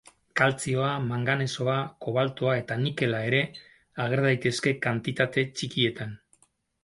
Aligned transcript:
Kaltzioa, 0.39 0.93
manganesoa, 1.09 1.75
kobaltoa 2.05 2.55
eta 2.61 2.77
nikela 2.85 3.21
ere 3.27 3.43
ager 4.05 4.23
daitezke 4.29 4.73
kantitate 4.89 5.45
txikietan. 5.59 6.17